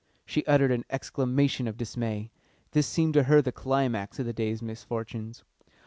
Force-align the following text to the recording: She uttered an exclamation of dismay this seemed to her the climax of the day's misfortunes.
She 0.25 0.43
uttered 0.47 0.71
an 0.71 0.83
exclamation 0.89 1.67
of 1.67 1.77
dismay 1.77 2.31
this 2.71 2.87
seemed 2.87 3.13
to 3.13 3.23
her 3.29 3.39
the 3.39 3.51
climax 3.51 4.17
of 4.17 4.25
the 4.25 4.33
day's 4.33 4.59
misfortunes. 4.59 5.43